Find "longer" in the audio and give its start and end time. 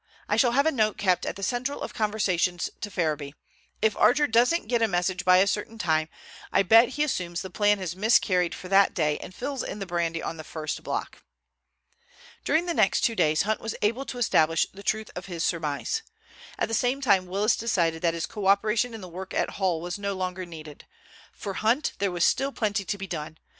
20.13-20.47